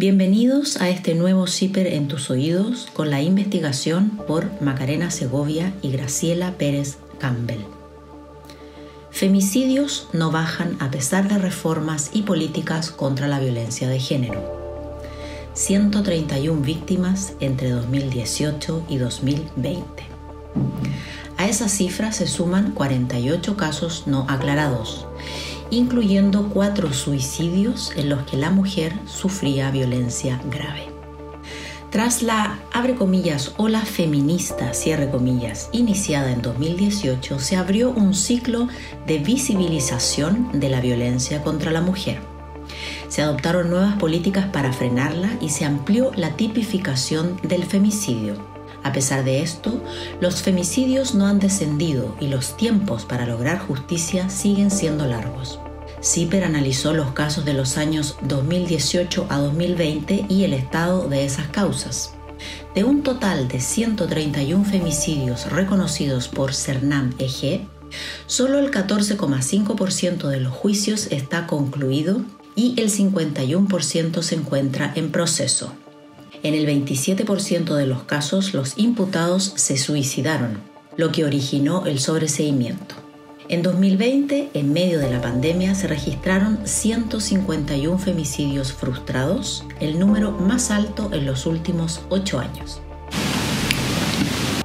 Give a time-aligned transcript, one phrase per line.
[0.00, 5.90] Bienvenidos a este nuevo CIPER en tus oídos con la investigación por Macarena Segovia y
[5.90, 7.60] Graciela Pérez Campbell.
[9.10, 14.40] Femicidios no bajan a pesar de reformas y políticas contra la violencia de género.
[15.52, 20.02] 131 víctimas entre 2018 y 2020.
[21.36, 25.06] A esa cifra se suman 48 casos no aclarados,
[25.70, 30.90] incluyendo cuatro suicidios en los que la mujer sufría violencia grave.
[31.90, 38.68] Tras la, abre comillas, ola feminista, cierre comillas, iniciada en 2018, se abrió un ciclo
[39.08, 42.20] de visibilización de la violencia contra la mujer.
[43.08, 48.59] Se adoptaron nuevas políticas para frenarla y se amplió la tipificación del femicidio.
[48.82, 49.82] A pesar de esto,
[50.20, 55.58] los femicidios no han descendido y los tiempos para lograr justicia siguen siendo largos.
[56.02, 61.48] CIPER analizó los casos de los años 2018 a 2020 y el estado de esas
[61.48, 62.14] causas.
[62.74, 67.66] De un total de 131 femicidios reconocidos por CERNAM EG,
[68.26, 72.22] solo el 14,5% de los juicios está concluido
[72.54, 75.74] y el 51% se encuentra en proceso.
[76.42, 80.58] En el 27% de los casos los imputados se suicidaron,
[80.96, 82.94] lo que originó el sobreseimiento.
[83.50, 90.70] En 2020, en medio de la pandemia, se registraron 151 femicidios frustrados, el número más
[90.70, 92.80] alto en los últimos ocho años.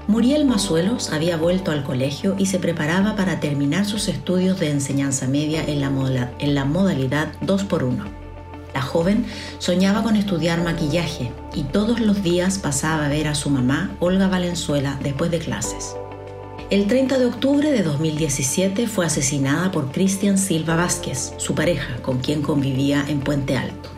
[0.07, 5.27] Muriel Mazuelos había vuelto al colegio y se preparaba para terminar sus estudios de enseñanza
[5.27, 8.24] media en la, en la modalidad 2x1.
[8.75, 9.25] La joven
[9.57, 14.27] soñaba con estudiar maquillaje y todos los días pasaba a ver a su mamá, Olga
[14.27, 15.95] Valenzuela, después de clases.
[16.69, 22.19] El 30 de octubre de 2017 fue asesinada por Cristian Silva Vázquez, su pareja, con
[22.19, 23.89] quien convivía en Puente Alto.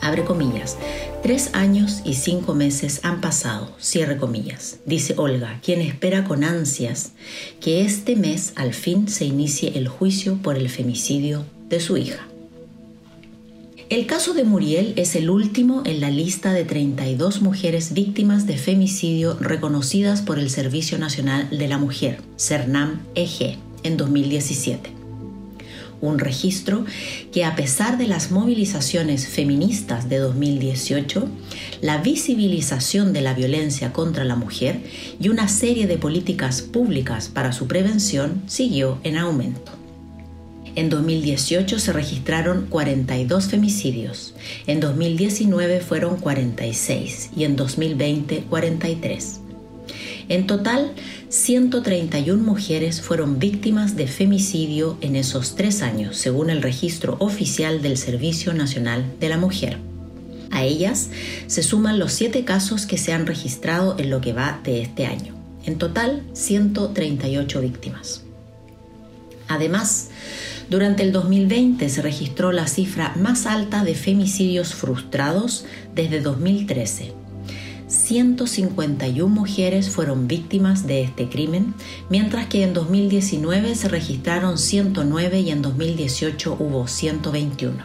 [0.00, 0.78] Abre comillas.
[1.24, 7.12] Tres años y cinco meses han pasado, cierre comillas, dice Olga, quien espera con ansias
[7.60, 12.28] que este mes al fin se inicie el juicio por el femicidio de su hija.
[13.92, 18.56] El caso de Muriel es el último en la lista de 32 mujeres víctimas de
[18.56, 24.90] femicidio reconocidas por el Servicio Nacional de la Mujer, CERNAM-EG, en 2017.
[26.00, 26.86] Un registro
[27.32, 31.28] que a pesar de las movilizaciones feministas de 2018,
[31.82, 34.80] la visibilización de la violencia contra la mujer
[35.20, 39.81] y una serie de políticas públicas para su prevención siguió en aumento.
[40.74, 44.34] En 2018 se registraron 42 femicidios,
[44.66, 49.40] en 2019 fueron 46 y en 2020 43.
[50.28, 50.92] En total,
[51.28, 57.98] 131 mujeres fueron víctimas de femicidio en esos tres años, según el registro oficial del
[57.98, 59.78] Servicio Nacional de la Mujer.
[60.50, 61.10] A ellas
[61.48, 65.04] se suman los siete casos que se han registrado en lo que va de este
[65.04, 65.34] año.
[65.64, 68.22] En total, 138 víctimas.
[69.48, 70.08] Además,
[70.72, 77.12] durante el 2020 se registró la cifra más alta de femicidios frustrados desde 2013.
[77.88, 81.74] 151 mujeres fueron víctimas de este crimen,
[82.08, 87.76] mientras que en 2019 se registraron 109 y en 2018 hubo 121.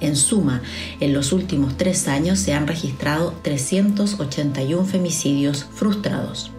[0.00, 0.60] En suma,
[1.00, 6.50] en los últimos tres años se han registrado 381 femicidios frustrados.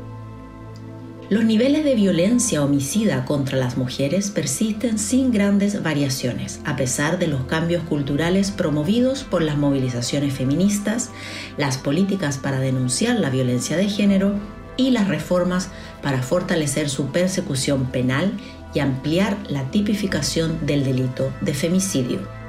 [1.31, 7.27] Los niveles de violencia homicida contra las mujeres persisten sin grandes variaciones, a pesar de
[7.27, 11.09] los cambios culturales promovidos por las movilizaciones feministas,
[11.55, 14.33] las políticas para denunciar la violencia de género
[14.75, 15.69] y las reformas
[16.01, 18.33] para fortalecer su persecución penal
[18.73, 22.41] y ampliar la tipificación del delito de femicidio.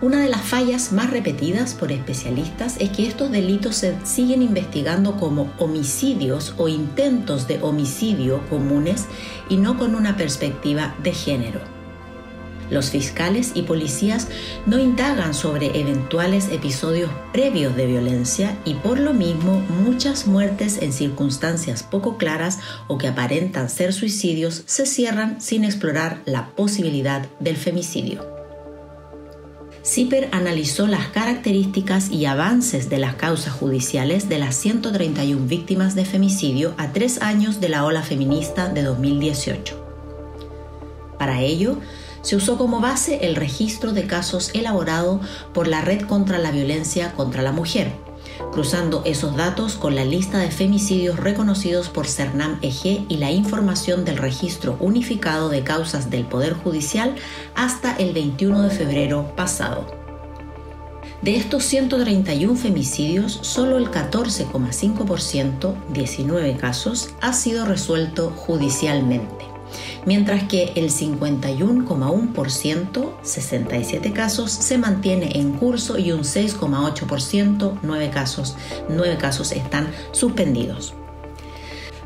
[0.00, 5.16] Una de las fallas más repetidas por especialistas es que estos delitos se siguen investigando
[5.16, 9.06] como homicidios o intentos de homicidio comunes
[9.48, 11.60] y no con una perspectiva de género.
[12.70, 14.28] Los fiscales y policías
[14.66, 20.92] no indagan sobre eventuales episodios previos de violencia y por lo mismo muchas muertes en
[20.92, 27.56] circunstancias poco claras o que aparentan ser suicidios se cierran sin explorar la posibilidad del
[27.56, 28.37] femicidio.
[29.88, 36.04] CIPER analizó las características y avances de las causas judiciales de las 131 víctimas de
[36.04, 39.82] femicidio a tres años de la ola feminista de 2018.
[41.18, 41.78] Para ello,
[42.20, 45.22] se usó como base el registro de casos elaborado
[45.54, 47.92] por la Red contra la Violencia contra la Mujer,
[48.52, 54.04] cruzando esos datos con la lista de femicidios reconocidos por CERNAM EG y la información
[54.04, 57.14] del registro unificado de causas del Poder Judicial
[57.54, 59.98] hasta el 21 de febrero pasado.
[61.22, 69.47] De estos 131 femicidios, solo el 14,5%, 19 casos, ha sido resuelto judicialmente,
[70.08, 78.56] mientras que el 51,1%, 67 casos, se mantiene en curso y un 6,8%, 9 casos,
[78.88, 80.94] 9 casos están suspendidos.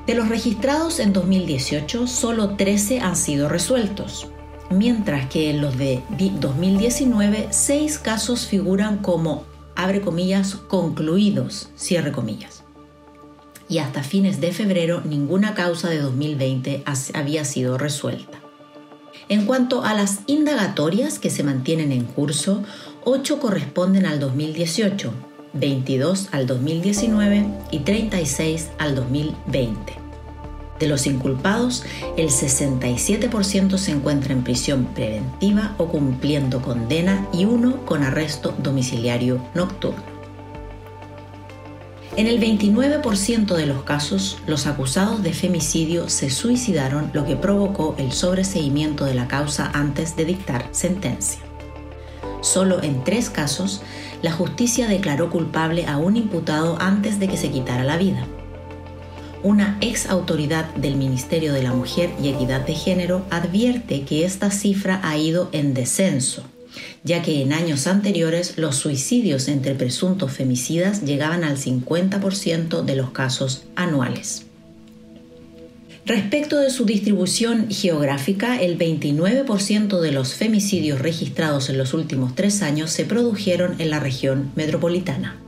[0.04, 4.26] De los registrados en 2018, solo 13 han sido resueltos,
[4.68, 6.02] mientras que en los de
[6.40, 9.44] 2019 seis casos figuran como,
[10.68, 12.61] concluidos, cierre comillas.
[13.72, 16.84] Y hasta fines de febrero ninguna causa de 2020
[17.14, 18.38] había sido resuelta.
[19.30, 22.62] En cuanto a las indagatorias que se mantienen en curso,
[23.04, 25.14] 8 corresponden al 2018,
[25.54, 29.94] 22 al 2019 y 36 al 2020.
[30.78, 31.82] De los inculpados,
[32.18, 39.40] el 67% se encuentra en prisión preventiva o cumpliendo condena y uno con arresto domiciliario
[39.54, 40.11] nocturno.
[42.16, 47.94] En el 29% de los casos, los acusados de femicidio se suicidaron, lo que provocó
[47.98, 51.40] el sobreseimiento de la causa antes de dictar sentencia.
[52.42, 53.82] Solo en tres casos,
[54.20, 58.26] la justicia declaró culpable a un imputado antes de que se quitara la vida
[59.42, 64.50] una ex autoridad del Ministerio de la Mujer y Equidad de Género advierte que esta
[64.50, 66.44] cifra ha ido en descenso,
[67.04, 73.10] ya que en años anteriores los suicidios entre presuntos femicidas llegaban al 50% de los
[73.10, 74.46] casos anuales.
[76.04, 82.62] Respecto de su distribución geográfica, el 29% de los femicidios registrados en los últimos tres
[82.62, 85.41] años se produjeron en la región metropolitana.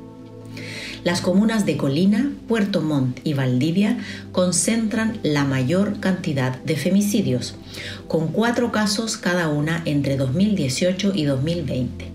[1.04, 3.98] Las comunas de Colina, Puerto Montt y Valdivia
[4.32, 7.56] concentran la mayor cantidad de femicidios,
[8.08, 12.06] con cuatro casos cada una entre 2018 y 2020.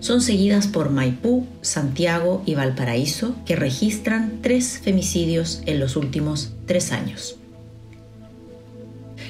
[0.00, 6.92] Son seguidas por Maipú, Santiago y Valparaíso, que registran tres femicidios en los últimos tres
[6.92, 7.36] años.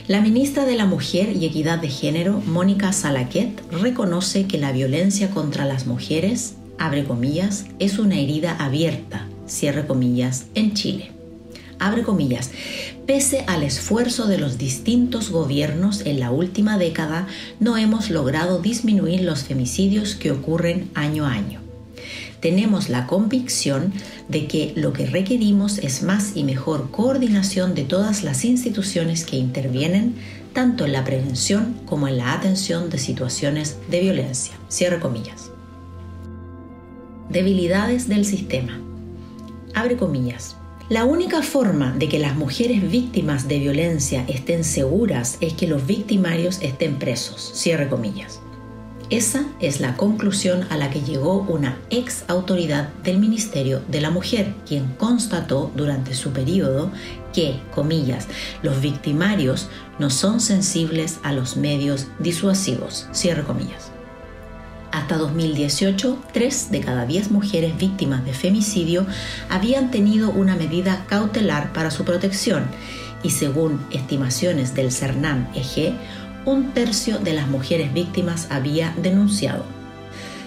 [0.08, 5.30] La ministra de la Mujer y Equidad de Género, Mónica Salaquet, reconoce que la violencia
[5.30, 11.12] contra las mujeres abre comillas, es una herida abierta, cierre comillas, en Chile.
[11.78, 12.50] Abre comillas,
[13.06, 17.26] pese al esfuerzo de los distintos gobiernos en la última década,
[17.60, 21.60] no hemos logrado disminuir los femicidios que ocurren año a año.
[22.40, 23.92] Tenemos la convicción
[24.28, 29.36] de que lo que requerimos es más y mejor coordinación de todas las instituciones que
[29.36, 30.14] intervienen,
[30.54, 34.54] tanto en la prevención como en la atención de situaciones de violencia.
[34.70, 35.50] Cierre comillas.
[37.30, 38.80] Debilidades del sistema.
[39.72, 40.56] Abre comillas.
[40.88, 45.86] La única forma de que las mujeres víctimas de violencia estén seguras es que los
[45.86, 47.52] victimarios estén presos.
[47.54, 48.40] Cierre comillas.
[49.10, 54.10] Esa es la conclusión a la que llegó una ex autoridad del Ministerio de la
[54.10, 56.90] Mujer, quien constató durante su periodo
[57.32, 58.26] que, comillas,
[58.64, 59.68] los victimarios
[60.00, 63.06] no son sensibles a los medios disuasivos.
[63.12, 63.89] Cierre comillas.
[64.92, 69.06] Hasta 2018, 3 de cada 10 mujeres víctimas de femicidio
[69.48, 72.64] habían tenido una medida cautelar para su protección
[73.22, 75.94] y según estimaciones del CERNAM-EG,
[76.44, 79.64] un tercio de las mujeres víctimas había denunciado.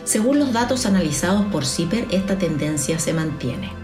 [0.03, 3.82] Según los datos analizados por CIPER, esta tendencia se mantiene.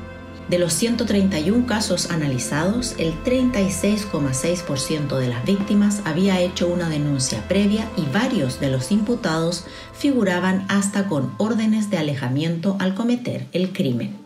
[0.50, 7.88] De los 131 casos analizados, el 36,6% de las víctimas había hecho una denuncia previa
[7.96, 14.18] y varios de los imputados figuraban hasta con órdenes de alejamiento al cometer el crimen.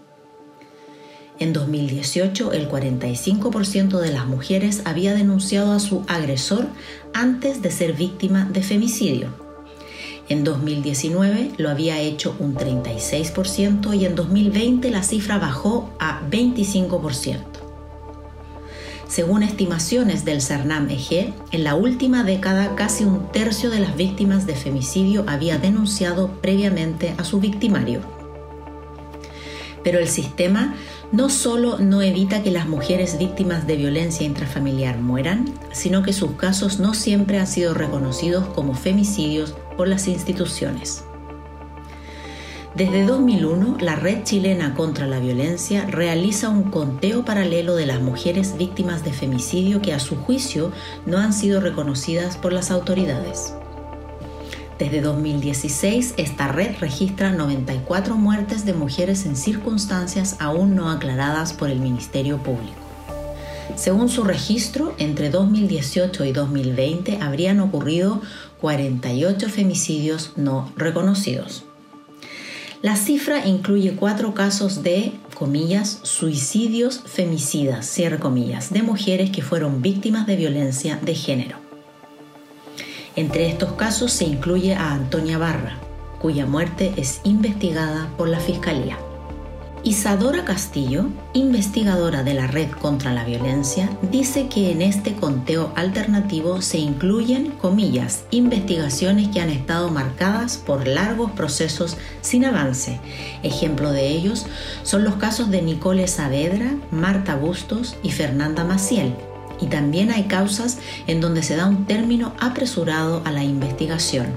[1.39, 6.67] En 2018, el 45% de las mujeres había denunciado a su agresor
[7.13, 9.42] antes de ser víctima de femicidio,
[10.29, 17.39] en 2019 lo había hecho un 36% y en 2020 la cifra bajó a 25%.
[19.07, 24.55] Según estimaciones del CERNAM-EG, en la última década casi un tercio de las víctimas de
[24.55, 28.01] femicidio había denunciado previamente a su victimario.
[29.83, 30.75] Pero el sistema
[31.13, 36.31] no solo no evita que las mujeres víctimas de violencia intrafamiliar mueran, sino que sus
[36.31, 41.03] casos no siempre han sido reconocidos como femicidios por las instituciones.
[42.75, 48.57] Desde 2001, la Red Chilena contra la Violencia realiza un conteo paralelo de las mujeres
[48.57, 50.71] víctimas de femicidio que a su juicio
[51.05, 53.53] no han sido reconocidas por las autoridades.
[54.83, 61.69] Desde 2016, esta red registra 94 muertes de mujeres en circunstancias aún no aclaradas por
[61.69, 62.75] el Ministerio Público.
[63.77, 68.21] Según su registro, entre 2018 y 2020 habrían ocurrido
[68.59, 71.63] 48 femicidios no reconocidos.
[72.81, 78.19] La cifra incluye cuatro casos de, comillas, suicidios femicidas, cierre
[78.69, 81.62] de mujeres que fueron víctimas de violencia de género.
[83.15, 85.77] Entre estos casos se incluye a Antonia Barra,
[86.19, 88.97] cuya muerte es investigada por la Fiscalía.
[89.83, 96.61] Isadora Castillo, investigadora de la Red contra la Violencia, dice que en este conteo alternativo
[96.61, 102.99] se incluyen, comillas, investigaciones que han estado marcadas por largos procesos sin avance.
[103.43, 104.47] Ejemplo de ellos
[104.83, 109.13] son los casos de Nicole Saavedra, Marta Bustos y Fernanda Maciel,
[109.61, 114.27] y también hay causas en donde se da un término apresurado a la investigación,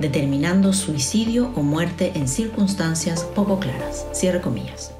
[0.00, 4.06] determinando suicidio o muerte en circunstancias poco claras.
[4.12, 4.92] Cierre comillas.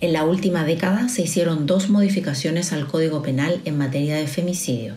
[0.00, 4.94] En la última década se hicieron dos modificaciones al Código Penal en materia de femicidio.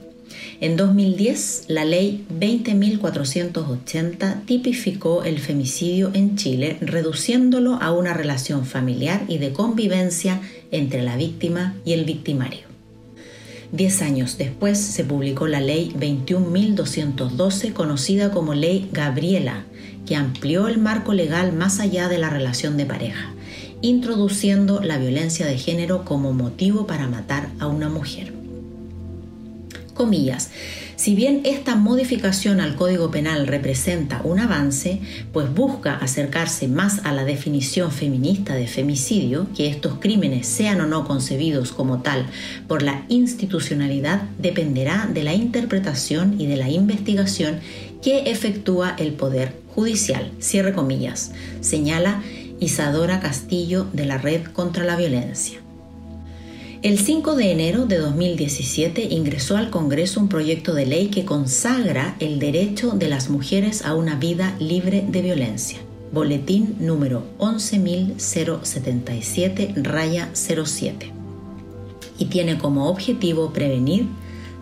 [0.62, 9.26] En 2010, la ley 20.480 tipificó el femicidio en Chile, reduciéndolo a una relación familiar
[9.28, 10.40] y de convivencia
[10.72, 12.73] entre la víctima y el victimario.
[13.74, 19.66] Diez años después se publicó la ley 21.212, conocida como Ley Gabriela,
[20.06, 23.34] que amplió el marco legal más allá de la relación de pareja,
[23.82, 28.32] introduciendo la violencia de género como motivo para matar a una mujer.
[29.94, 30.50] Comillas.
[30.96, 35.00] Si bien esta modificación al Código Penal representa un avance,
[35.32, 40.86] pues busca acercarse más a la definición feminista de femicidio, que estos crímenes sean o
[40.86, 42.26] no concebidos como tal
[42.68, 47.60] por la institucionalidad, dependerá de la interpretación y de la investigación
[48.02, 50.32] que efectúa el Poder Judicial.
[50.40, 51.32] Cierre comillas,
[51.62, 52.22] señala
[52.60, 55.63] Isadora Castillo de la Red contra la Violencia.
[56.84, 62.18] El 5 de enero de 2017 ingresó al Congreso un proyecto de ley que consagra
[62.20, 65.80] el derecho de las mujeres a una vida libre de violencia.
[66.12, 71.10] Boletín número 11077 raya 07.
[72.20, 74.08] Y tiene como objetivo prevenir,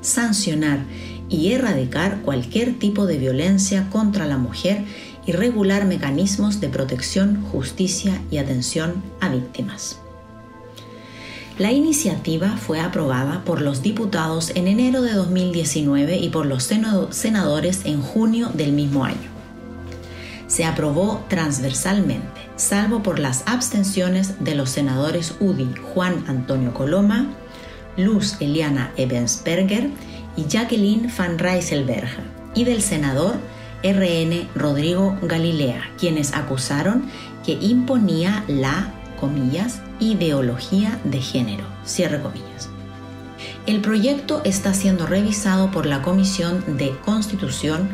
[0.02, 0.86] sancionar
[1.28, 4.84] y erradicar cualquier tipo de violencia contra la mujer
[5.26, 10.01] y regular mecanismos de protección, justicia y atención a víctimas.
[11.62, 17.82] La iniciativa fue aprobada por los diputados en enero de 2019 y por los senadores
[17.86, 19.30] en junio del mismo año.
[20.48, 27.28] Se aprobó transversalmente, salvo por las abstenciones de los senadores UDI Juan Antonio Coloma,
[27.96, 29.92] Luz Eliana Ebensberger
[30.36, 32.24] y Jacqueline van Rijsselberger,
[32.56, 33.36] y del senador
[33.84, 37.04] RN Rodrigo Galilea, quienes acusaron
[37.46, 42.70] que imponía la comillas, ideología de género, cierre comillas.
[43.66, 47.90] El proyecto está siendo revisado por la Comisión de Constitución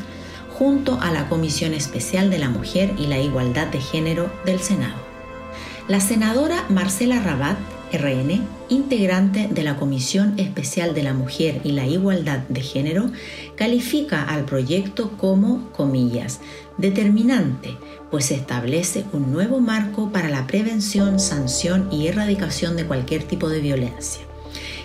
[0.57, 4.95] junto a la Comisión Especial de la Mujer y la Igualdad de Género del Senado.
[5.87, 7.57] La senadora Marcela Rabat,
[7.93, 13.11] RN, integrante de la Comisión Especial de la Mujer y la Igualdad de Género,
[13.55, 16.39] califica al proyecto como, comillas,
[16.77, 17.77] determinante
[18.09, 23.59] pues establece un nuevo marco para la prevención, sanción y erradicación de cualquier tipo de
[23.59, 24.23] violencia.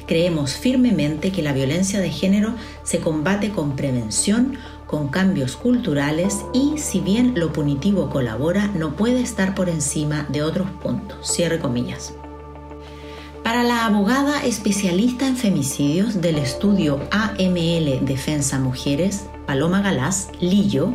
[0.07, 6.79] Creemos firmemente que la violencia de género se combate con prevención, con cambios culturales y
[6.79, 11.19] si bien lo punitivo colabora, no puede estar por encima de otros puntos.
[11.27, 12.15] Cierre comillas.
[13.43, 20.91] Para la abogada especialista en femicidios del estudio AML Defensa Mujeres, Paloma Galás, Lillo,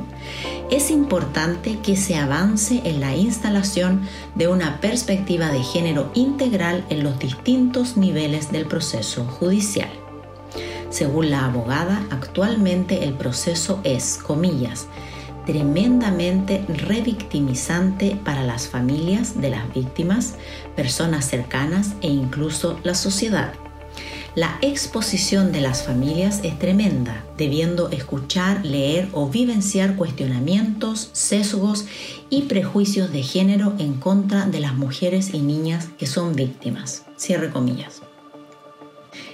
[0.72, 4.01] es importante que se avance en la instalación
[4.36, 9.92] de una perspectiva de género integral en los distintos niveles del proceso judicial.
[10.89, 14.88] Según la abogada, actualmente el proceso es, comillas,
[15.48, 20.36] tremendamente revictimizante para las familias de las víctimas,
[20.75, 23.54] personas cercanas e incluso la sociedad.
[24.36, 31.86] La exposición de las familias es tremenda, debiendo escuchar, leer o vivenciar cuestionamientos, sesgos
[32.30, 37.06] y prejuicios de género en contra de las mujeres y niñas que son víctimas.
[37.16, 38.06] Cierre comillas.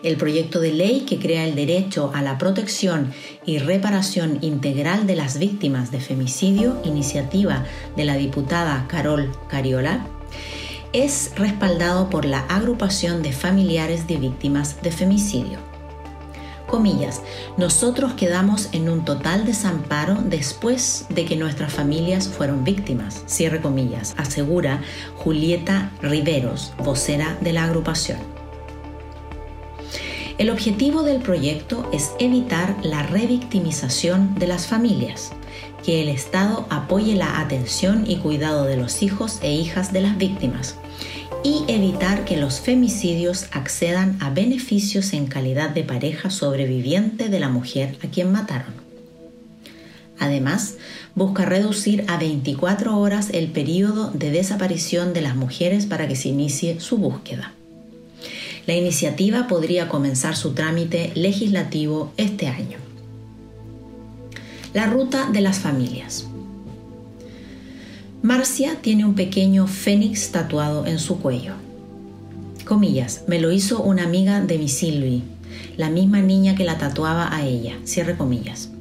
[0.04, 3.14] El proyecto de ley que crea el derecho a la protección
[3.46, 7.64] y reparación integral de las víctimas de femicidio, iniciativa
[7.96, 10.06] de la diputada Carol Cariola,
[10.92, 15.58] es respaldado por la agrupación de familiares de víctimas de femicidio.
[16.68, 17.22] Comillas,
[17.56, 24.16] nosotros quedamos en un total desamparo después de que nuestras familias fueron víctimas, cierre comillas,
[24.18, 24.82] asegura
[25.16, 28.33] Julieta Riveros, vocera de la agrupación.
[30.38, 35.32] El objetivo del proyecto es evitar la revictimización de las familias
[35.86, 40.18] que el Estado apoye la atención y cuidado de los hijos e hijas de las
[40.18, 40.76] víctimas
[41.44, 47.50] y evitar que los femicidios accedan a beneficios en calidad de pareja sobreviviente de la
[47.50, 48.74] mujer a quien mataron.
[50.20, 50.76] Además,
[51.16, 56.30] busca reducir a 24 horas el periodo de desaparición de las mujeres para que se
[56.30, 57.54] inicie su búsqueda.
[58.66, 62.78] La iniciativa podría comenzar su trámite legislativo este año.
[64.74, 66.28] La ruta de las familias.
[68.22, 71.56] Marcia tiene un pequeño fénix tatuado en su cuello.
[72.66, 75.24] Comillas, me lo hizo una amiga de mi Silvi,
[75.76, 77.78] la misma niña que la tatuaba a ella.
[77.84, 78.73] Cierre comillas.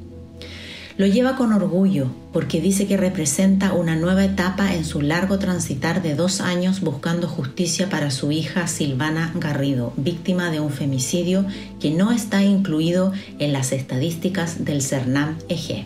[0.95, 6.03] Lo lleva con orgullo porque dice que representa una nueva etapa en su largo transitar
[6.03, 11.45] de dos años buscando justicia para su hija Silvana Garrido, víctima de un femicidio
[11.79, 15.85] que no está incluido en las estadísticas del CERNAM EG.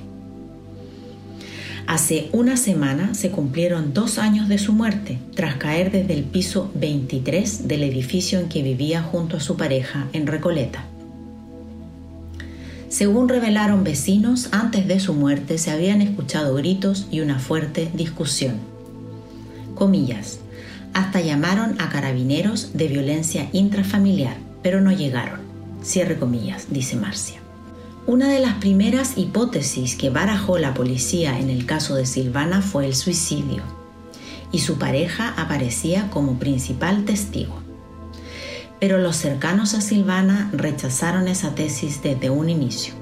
[1.88, 6.70] Hace una semana se cumplieron dos años de su muerte, tras caer desde el piso
[6.76, 10.84] 23 del edificio en que vivía junto a su pareja en Recoleta.
[12.98, 18.56] Según revelaron vecinos, antes de su muerte se habían escuchado gritos y una fuerte discusión.
[19.76, 20.40] Comillas,
[20.96, 25.42] hasta llamaron a carabineros de violencia intrafamiliar, pero no llegaron.
[25.84, 27.40] Cierre comillas, dice Marcia.
[28.08, 32.88] Una de las primeras hipótesis que barajó la policía en el caso de Silvana fue
[32.88, 33.62] el suicidio,
[34.52, 37.67] y su pareja aparecía como principal testigo.
[38.80, 42.94] Pero los cercanos a Silvana rechazaron esa tesis desde un inicio.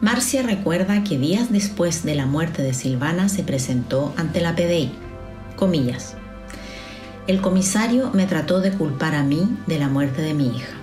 [0.00, 4.92] Marcia recuerda que días después de la muerte de Silvana se presentó ante la PDI.
[5.56, 6.16] Comillas.
[7.26, 10.74] El comisario me trató de culpar a mí de la muerte de mi hija.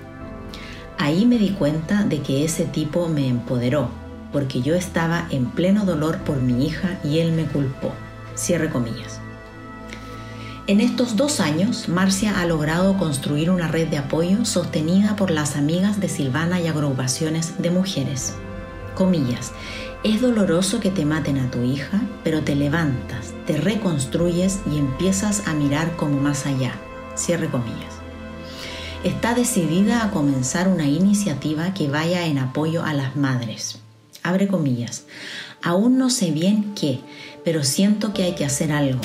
[0.97, 3.89] Ahí me di cuenta de que ese tipo me empoderó,
[4.33, 7.93] porque yo estaba en pleno dolor por mi hija y él me culpó.
[8.35, 9.20] Cierre comillas.
[10.71, 15.57] En estos dos años, Marcia ha logrado construir una red de apoyo sostenida por las
[15.57, 18.35] amigas de Silvana y agrupaciones de mujeres.
[18.95, 19.51] Comillas,
[20.05, 25.45] es doloroso que te maten a tu hija, pero te levantas, te reconstruyes y empiezas
[25.45, 26.71] a mirar como más allá.
[27.15, 27.95] Cierre comillas
[29.03, 33.81] está decidida a comenzar una iniciativa que vaya en apoyo a las madres.
[34.23, 35.05] Abre comillas.
[35.63, 36.99] Aún no sé bien qué,
[37.43, 39.01] pero siento que hay que hacer algo.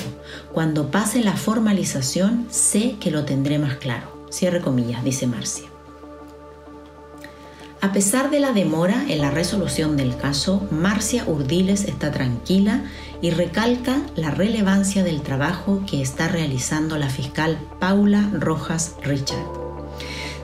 [0.52, 4.26] Cuando pase la formalización, sé que lo tendré más claro.
[4.30, 5.66] Cierre comillas, dice Marcia.
[7.80, 12.82] A pesar de la demora en la resolución del caso, Marcia Urdiles está tranquila
[13.20, 19.65] y recalca la relevancia del trabajo que está realizando la fiscal Paula Rojas Richard.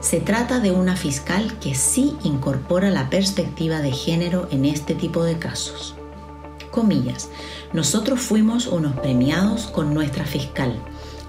[0.03, 5.23] Se trata de una fiscal que sí incorpora la perspectiva de género en este tipo
[5.23, 5.95] de casos.
[6.71, 7.29] Comillas,
[7.71, 10.77] nosotros fuimos unos premiados con nuestra fiscal.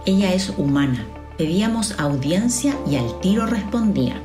[0.07, 1.07] Ella es humana.
[1.39, 4.21] Pedíamos audiencia y al tiro respondía.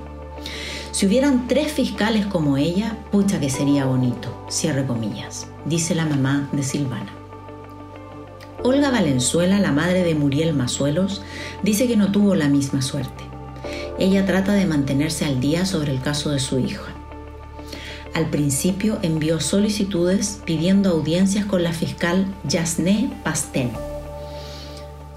[0.94, 6.50] Si hubieran tres fiscales como ella, pucha que sería bonito, cierre comillas, dice la mamá
[6.54, 7.14] de Silvana.
[8.64, 11.22] Olga Valenzuela, la madre de Muriel Mazuelos,
[11.62, 13.29] dice que no tuvo la misma suerte
[14.00, 16.94] ella trata de mantenerse al día sobre el caso de su hija.
[18.14, 23.72] Al principio envió solicitudes pidiendo audiencias con la fiscal Yasné Pastén.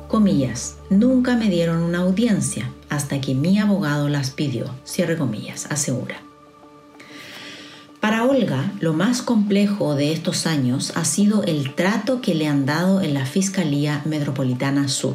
[0.08, 6.16] Comillas, nunca me dieron una audiencia hasta que mi abogado las pidió, cierre comillas, asegura.
[8.02, 12.66] Para Olga, lo más complejo de estos años ha sido el trato que le han
[12.66, 15.14] dado en la Fiscalía Metropolitana Sur.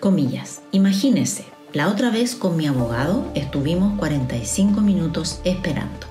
[0.00, 6.06] Comillas, imagínese, la otra vez con mi abogado estuvimos 45 minutos esperando.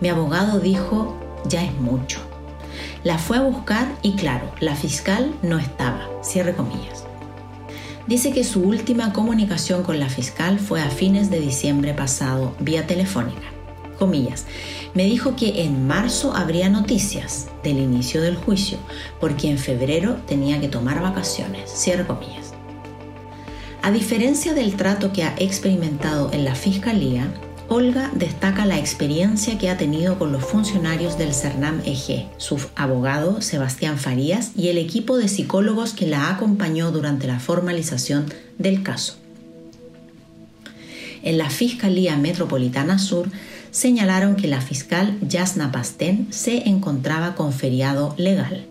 [0.00, 1.16] Mi abogado dijo,
[1.48, 2.20] ya es mucho.
[3.02, 7.04] La fue a buscar y claro, la fiscal no estaba, cierre comillas.
[8.06, 12.86] Dice que su última comunicación con la fiscal fue a fines de diciembre pasado, vía
[12.86, 13.48] telefónica.
[13.98, 14.46] Comillas,
[14.94, 18.78] me dijo que en marzo habría noticias del inicio del juicio,
[19.20, 22.41] porque en febrero tenía que tomar vacaciones, cierre comillas.
[23.84, 27.34] A diferencia del trato que ha experimentado en la Fiscalía,
[27.68, 33.42] Olga destaca la experiencia que ha tenido con los funcionarios del CERNAM EG, su abogado
[33.42, 39.16] Sebastián Farías y el equipo de psicólogos que la acompañó durante la formalización del caso.
[41.24, 43.30] En la Fiscalía Metropolitana Sur
[43.72, 48.64] señalaron que la fiscal Yasna Pastén se encontraba con feriado legal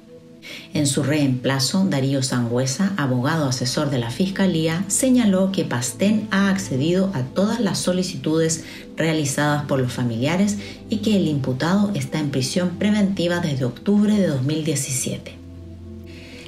[0.74, 7.12] En su reemplazo, Darío Sangüesa, abogado asesor de la Fiscalía, señaló que Pastén ha accedido
[7.14, 8.64] a todas las solicitudes
[8.96, 10.58] realizadas por los familiares
[10.90, 15.42] y que el imputado está en prisión preventiva desde octubre de 2017.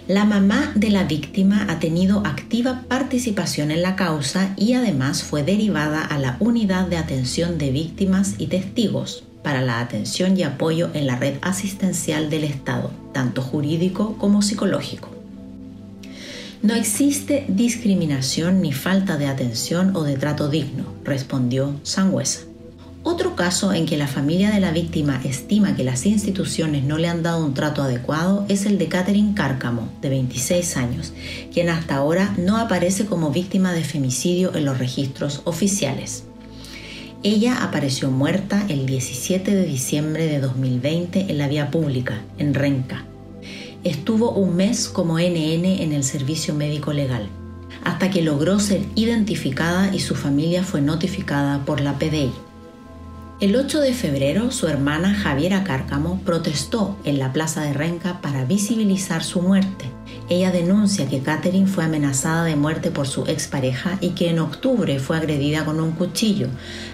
[0.08, 5.44] La mamá de la víctima ha tenido activa participación en la causa y además fue
[5.44, 10.90] derivada a la Unidad de Atención de Víctimas y Testigos, para la atención y apoyo
[10.94, 15.10] en la red asistencial del Estado, tanto jurídico como psicológico.
[16.62, 22.46] No existe discriminación ni falta de atención o de trato digno, respondió Sangüesa.
[23.06, 27.10] Otro caso en que la familia de la víctima estima que las instituciones no le
[27.10, 31.12] han dado un trato adecuado es el de Catherine Cárcamo, de 26 años,
[31.52, 36.24] quien hasta ahora no aparece como víctima de femicidio en los registros oficiales.
[37.26, 43.06] Ella apareció muerta el 17 de diciembre de 2020 en la vía pública, en Renca.
[43.86, 47.30] Estuvo un mes como NN en el servicio médico legal,
[47.86, 52.34] hasta que logró ser identificada y su familia fue notificada por la PDI.
[53.40, 58.46] El 8 de febrero, su hermana Javiera Cárcamo protestó en la plaza de Renca para
[58.46, 59.94] visibilizar su muerte
[60.30, 65.00] ella denuncia que Catherine fue amenazada de muerte por su expareja y que en octubre
[65.00, 66.48] fue agredida con un cuchillo,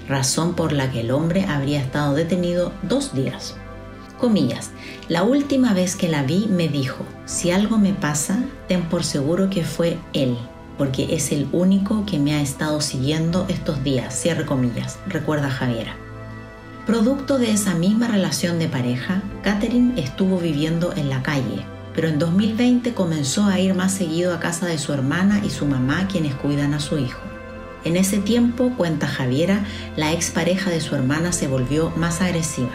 [0.08, 3.56] razón por la que el hombre habría estado detenido dos días.
[4.18, 4.72] Comillas,
[5.08, 9.50] la última vez que la vi me dijo, si algo me pasa, ten por seguro
[9.50, 10.38] que fue él,
[10.78, 15.96] porque es el único que me ha estado siguiendo estos días, cierre comillas, recuerda Javiera.
[16.90, 22.18] Producto de esa misma relación de pareja, Catherine estuvo viviendo en la calle, pero en
[22.18, 26.34] 2020 comenzó a ir más seguido a casa de su hermana y su mamá quienes
[26.34, 27.22] cuidan a su hijo.
[27.84, 29.64] En ese tiempo, cuenta Javiera,
[29.98, 32.72] la expareja de su hermana se volvió más agresiva.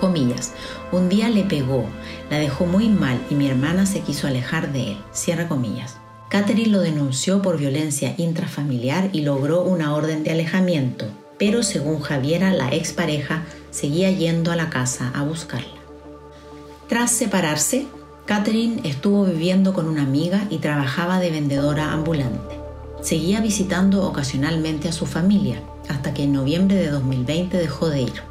[0.00, 0.54] Comillas,
[0.90, 1.84] un día le pegó,
[2.30, 4.98] la dejó muy mal y mi hermana se quiso alejar de él.
[5.12, 5.98] Cierra comillas.
[6.30, 11.04] Catherine lo denunció por violencia intrafamiliar y logró una orden de alejamiento,
[11.42, 15.74] pero según Javiera, la expareja seguía yendo a la casa a buscarla.
[16.88, 17.88] Tras separarse,
[18.26, 22.60] Catherine estuvo viviendo con una amiga y trabajaba de vendedora ambulante.
[23.00, 28.22] Seguía visitando ocasionalmente a su familia, hasta que en noviembre de 2020 dejó de ir.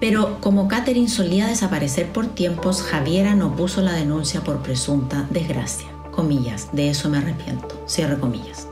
[0.00, 5.88] Pero como Catherine solía desaparecer por tiempos, Javiera no puso la denuncia por presunta desgracia.
[6.12, 7.84] Comillas, de eso me arrepiento.
[7.86, 8.71] Cierre comillas.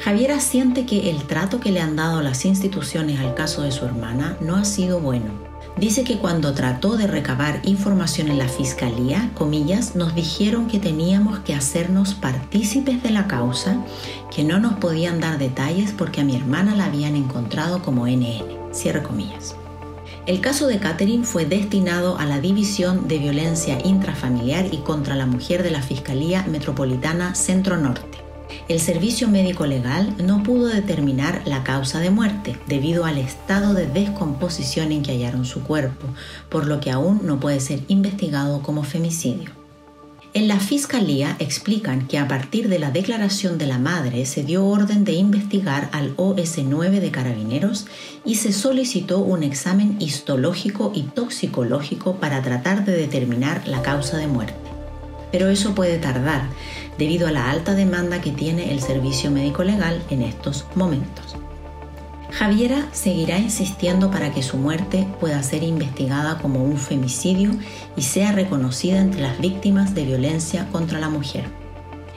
[0.00, 3.84] Javiera siente que el trato que le han dado las instituciones al caso de su
[3.84, 9.30] hermana no ha sido bueno dice que cuando trató de recabar información en la fiscalía,
[9.34, 13.76] comillas, nos dijeron que teníamos que hacernos partícipes de la causa,
[14.34, 18.72] que no nos podían dar detalles porque a mi hermana la habían encontrado como NN.
[18.72, 19.54] Cierre comillas.
[20.26, 25.26] El caso de Catherine fue destinado a la División de Violencia Intrafamiliar y contra la
[25.26, 28.27] Mujer de la Fiscalía Metropolitana Centro Norte
[28.68, 33.86] el servicio médico legal no pudo determinar la causa de muerte debido al estado de
[33.86, 36.06] descomposición en que hallaron su cuerpo,
[36.48, 39.50] por lo que aún no puede ser investigado como femicidio.
[40.34, 44.66] En la fiscalía explican que a partir de la declaración de la madre se dio
[44.66, 47.86] orden de investigar al OS9 de carabineros
[48.26, 54.26] y se solicitó un examen histológico y toxicológico para tratar de determinar la causa de
[54.26, 54.67] muerte
[55.30, 56.42] pero eso puede tardar
[56.98, 61.36] debido a la alta demanda que tiene el servicio médico legal en estos momentos.
[62.30, 67.52] Javiera seguirá insistiendo para que su muerte pueda ser investigada como un femicidio
[67.96, 71.44] y sea reconocida entre las víctimas de violencia contra la mujer.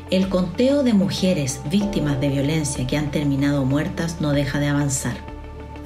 [0.10, 5.31] El conteo de mujeres víctimas de violencia que han terminado muertas no deja de avanzar.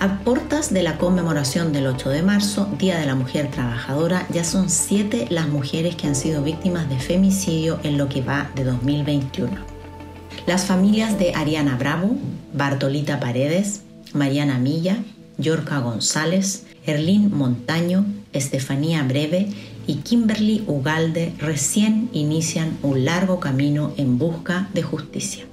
[0.05, 4.43] A portas de la conmemoración del 8 de marzo, Día de la Mujer Trabajadora, ya
[4.43, 8.65] son siete las mujeres que han sido víctimas de femicidio en lo que va de
[8.65, 9.51] 2021.
[10.45, 12.17] Las familias de Ariana Bravo,
[12.53, 13.81] Bartolita Paredes,
[14.13, 14.97] Mariana Milla,
[15.39, 19.47] Yorca González, Erlín Montaño, Estefanía Breve
[19.87, 25.45] y Kimberly Ugalde recién inician un largo camino en busca de justicia.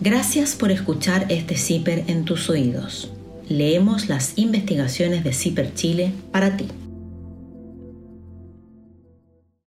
[0.00, 3.10] Gracias por escuchar este CIPER en tus oídos
[3.50, 6.68] leemos las investigaciones de CIPER Chile para ti.